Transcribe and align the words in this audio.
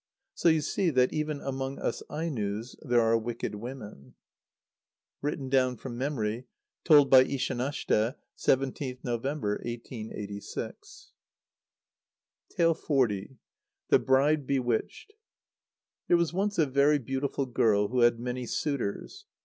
So 0.33 0.49
you 0.49 0.61
see 0.61 0.89
that, 0.89 1.13
even 1.13 1.41
among 1.41 1.77
us 1.77 2.01
Ainos, 2.11 2.75
there 2.81 3.01
are 3.01 3.15
wicked 3.19 3.53
women. 3.53 4.15
(Written 5.21 5.47
down 5.47 5.77
from 5.77 5.95
memory. 5.95 6.47
Told 6.83 7.11
by 7.11 7.23
Ishanashte, 7.25 8.15
17th 8.35 9.03
November, 9.03 9.59
1886.) 9.63 11.11
xl. 12.57 12.73
The 13.91 13.99
Bride 13.99 14.47
Bewitched. 14.47 15.13
There 16.07 16.17
was 16.17 16.33
once 16.33 16.57
a 16.57 16.65
very 16.65 16.97
beautiful 16.97 17.45
girl 17.45 17.89
who 17.89 17.99
had 17.99 18.19
many 18.19 18.47
suitors. 18.47 19.27